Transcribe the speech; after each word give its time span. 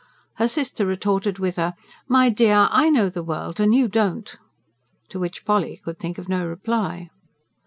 her 0.37 0.47
sister 0.47 0.83
retorted 0.83 1.37
with 1.37 1.59
a: 1.59 1.75
"My 2.07 2.29
dear, 2.31 2.67
I 2.71 2.89
know 2.89 3.07
the 3.07 3.21
world, 3.21 3.59
and 3.59 3.71
you 3.71 3.87
don't," 3.87 4.35
to 5.09 5.19
which 5.19 5.45
Polly 5.45 5.79
could 5.85 5.99
think 5.99 6.17
of 6.17 6.27
no 6.27 6.43
reply. 6.43 7.11